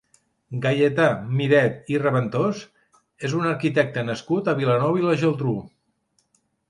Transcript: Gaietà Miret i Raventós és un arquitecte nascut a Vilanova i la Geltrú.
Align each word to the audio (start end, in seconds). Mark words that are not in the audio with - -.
Gaietà 0.61 1.03
Miret 1.41 1.91
i 1.95 1.99
Raventós 2.03 2.63
és 3.29 3.35
un 3.41 3.45
arquitecte 3.51 4.07
nascut 4.09 4.51
a 4.51 4.57
Vilanova 4.63 5.03
i 5.03 5.07
la 5.11 5.15
Geltrú. 5.25 5.55